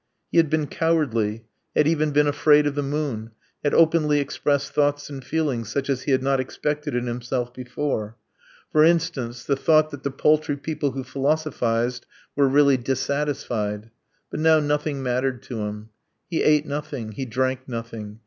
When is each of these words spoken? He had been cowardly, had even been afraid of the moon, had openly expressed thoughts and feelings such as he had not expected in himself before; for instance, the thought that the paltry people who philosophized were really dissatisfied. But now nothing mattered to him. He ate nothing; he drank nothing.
He 0.31 0.37
had 0.39 0.49
been 0.49 0.65
cowardly, 0.65 1.45
had 1.75 1.87
even 1.87 2.09
been 2.09 2.25
afraid 2.25 2.65
of 2.65 2.73
the 2.73 2.81
moon, 2.81 3.29
had 3.63 3.75
openly 3.75 4.19
expressed 4.19 4.71
thoughts 4.73 5.11
and 5.11 5.23
feelings 5.23 5.69
such 5.69 5.91
as 5.91 6.01
he 6.01 6.11
had 6.11 6.23
not 6.23 6.39
expected 6.39 6.95
in 6.95 7.05
himself 7.05 7.53
before; 7.53 8.17
for 8.71 8.83
instance, 8.83 9.43
the 9.43 9.55
thought 9.55 9.91
that 9.91 10.01
the 10.01 10.09
paltry 10.09 10.57
people 10.57 10.89
who 10.93 11.03
philosophized 11.03 12.07
were 12.35 12.47
really 12.47 12.77
dissatisfied. 12.77 13.91
But 14.31 14.39
now 14.39 14.59
nothing 14.59 15.03
mattered 15.03 15.43
to 15.43 15.59
him. 15.67 15.89
He 16.31 16.41
ate 16.41 16.65
nothing; 16.65 17.11
he 17.11 17.25
drank 17.25 17.69
nothing. 17.69 18.17